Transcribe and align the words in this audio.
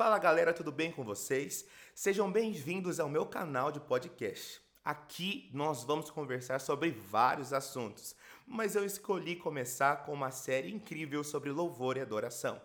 Fala 0.00 0.18
galera, 0.18 0.54
tudo 0.54 0.72
bem 0.72 0.90
com 0.90 1.04
vocês? 1.04 1.66
Sejam 1.94 2.32
bem-vindos 2.32 2.98
ao 2.98 3.06
meu 3.06 3.26
canal 3.26 3.70
de 3.70 3.78
podcast. 3.78 4.58
Aqui 4.82 5.50
nós 5.52 5.84
vamos 5.84 6.10
conversar 6.10 6.58
sobre 6.58 6.90
vários 6.90 7.52
assuntos, 7.52 8.16
mas 8.50 8.74
eu 8.74 8.84
escolhi 8.84 9.36
começar 9.36 10.04
com 10.04 10.12
uma 10.12 10.32
série 10.32 10.72
incrível 10.72 11.22
sobre 11.22 11.52
louvor 11.52 11.96
e 11.96 12.00
adoração. 12.00 12.60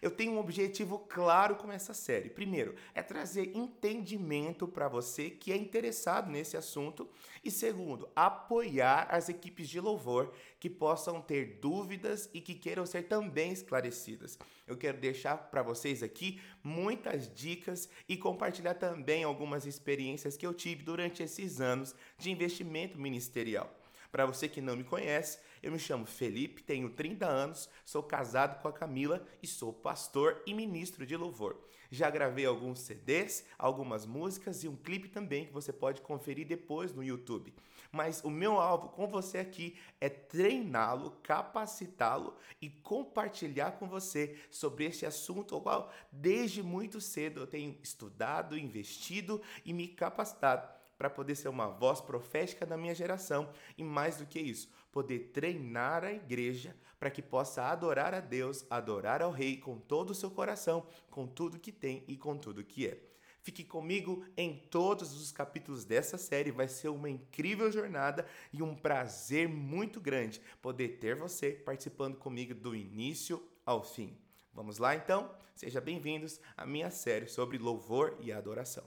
Eu 0.00 0.10
tenho 0.10 0.32
um 0.32 0.38
objetivo 0.38 0.98
claro 0.98 1.56
com 1.56 1.70
essa 1.70 1.92
série. 1.94 2.30
Primeiro, 2.30 2.74
é 2.94 3.02
trazer 3.02 3.54
entendimento 3.54 4.66
para 4.66 4.88
você 4.88 5.30
que 5.30 5.52
é 5.52 5.56
interessado 5.56 6.30
nesse 6.30 6.56
assunto. 6.56 7.08
E 7.44 7.50
segundo, 7.50 8.08
apoiar 8.14 9.08
as 9.10 9.28
equipes 9.28 9.68
de 9.68 9.80
louvor 9.80 10.32
que 10.58 10.70
possam 10.70 11.20
ter 11.20 11.58
dúvidas 11.60 12.30
e 12.32 12.40
que 12.40 12.54
queiram 12.54 12.86
ser 12.86 13.02
também 13.02 13.52
esclarecidas. 13.52 14.38
Eu 14.66 14.76
quero 14.76 14.98
deixar 14.98 15.36
para 15.36 15.62
vocês 15.62 16.02
aqui 16.02 16.40
muitas 16.62 17.32
dicas 17.34 17.88
e 18.08 18.16
compartilhar 18.16 18.74
também 18.74 19.24
algumas 19.24 19.66
experiências 19.66 20.36
que 20.36 20.46
eu 20.46 20.54
tive 20.54 20.82
durante 20.82 21.22
esses 21.22 21.60
anos 21.60 21.94
de 22.18 22.30
investimento 22.30 22.98
ministerial. 22.98 23.85
Para 24.10 24.26
você 24.26 24.48
que 24.48 24.60
não 24.60 24.76
me 24.76 24.84
conhece, 24.84 25.38
eu 25.62 25.72
me 25.72 25.78
chamo 25.78 26.06
Felipe, 26.06 26.62
tenho 26.62 26.90
30 26.90 27.26
anos, 27.26 27.68
sou 27.84 28.02
casado 28.02 28.60
com 28.60 28.68
a 28.68 28.72
Camila 28.72 29.26
e 29.42 29.46
sou 29.46 29.72
pastor 29.72 30.42
e 30.46 30.54
ministro 30.54 31.06
de 31.06 31.16
louvor. 31.16 31.56
Já 31.90 32.10
gravei 32.10 32.44
alguns 32.44 32.80
CDs, 32.80 33.44
algumas 33.58 34.04
músicas 34.04 34.64
e 34.64 34.68
um 34.68 34.76
clipe 34.76 35.08
também 35.08 35.46
que 35.46 35.52
você 35.52 35.72
pode 35.72 36.00
conferir 36.00 36.46
depois 36.46 36.92
no 36.92 37.02
YouTube. 37.02 37.54
Mas 37.92 38.22
o 38.24 38.30
meu 38.30 38.58
alvo 38.58 38.88
com 38.88 39.06
você 39.06 39.38
aqui 39.38 39.78
é 40.00 40.08
treiná-lo, 40.08 41.12
capacitá-lo 41.22 42.36
e 42.60 42.68
compartilhar 42.68 43.72
com 43.72 43.88
você 43.88 44.38
sobre 44.50 44.84
este 44.84 45.06
assunto 45.06 45.54
ao 45.54 45.60
qual 45.60 45.92
desde 46.10 46.62
muito 46.62 47.00
cedo 47.00 47.40
eu 47.40 47.46
tenho 47.46 47.78
estudado, 47.82 48.58
investido 48.58 49.40
e 49.64 49.72
me 49.72 49.88
capacitado 49.88 50.76
para 50.98 51.10
poder 51.10 51.34
ser 51.34 51.48
uma 51.48 51.68
voz 51.68 52.00
profética 52.00 52.64
da 52.64 52.76
minha 52.76 52.94
geração 52.94 53.50
e 53.76 53.84
mais 53.84 54.16
do 54.16 54.26
que 54.26 54.38
isso, 54.38 54.70
poder 54.90 55.30
treinar 55.32 56.04
a 56.04 56.12
igreja 56.12 56.74
para 56.98 57.10
que 57.10 57.22
possa 57.22 57.64
adorar 57.64 58.14
a 58.14 58.20
Deus, 58.20 58.64
adorar 58.70 59.20
ao 59.22 59.30
Rei 59.30 59.58
com 59.58 59.78
todo 59.78 60.10
o 60.10 60.14
seu 60.14 60.30
coração, 60.30 60.86
com 61.10 61.26
tudo 61.26 61.58
que 61.58 61.72
tem 61.72 62.04
e 62.08 62.16
com 62.16 62.36
tudo 62.36 62.64
que 62.64 62.86
é. 62.86 62.98
Fique 63.42 63.62
comigo 63.62 64.24
em 64.36 64.58
todos 64.70 65.14
os 65.14 65.30
capítulos 65.30 65.84
dessa 65.84 66.18
série, 66.18 66.50
vai 66.50 66.66
ser 66.66 66.88
uma 66.88 67.08
incrível 67.08 67.70
jornada 67.70 68.26
e 68.52 68.60
um 68.60 68.74
prazer 68.74 69.48
muito 69.48 70.00
grande 70.00 70.40
poder 70.60 70.98
ter 70.98 71.14
você 71.14 71.52
participando 71.52 72.16
comigo 72.16 72.54
do 72.54 72.74
início 72.74 73.40
ao 73.64 73.84
fim. 73.84 74.18
Vamos 74.52 74.78
lá 74.78 74.96
então? 74.96 75.32
Sejam 75.54 75.80
bem-vindos 75.80 76.40
à 76.56 76.66
minha 76.66 76.90
série 76.90 77.28
sobre 77.28 77.56
louvor 77.56 78.16
e 78.20 78.32
adoração. 78.32 78.84